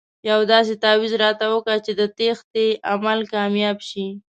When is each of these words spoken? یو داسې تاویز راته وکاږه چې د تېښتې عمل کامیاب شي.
یو 0.29 0.39
داسې 0.53 0.73
تاویز 0.83 1.13
راته 1.23 1.45
وکاږه 1.49 1.83
چې 1.85 1.91
د 1.99 2.01
تېښتې 2.17 2.65
عمل 2.91 3.19
کامیاب 3.33 3.77
شي. 3.89 4.07